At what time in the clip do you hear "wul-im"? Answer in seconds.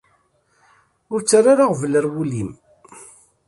2.13-2.51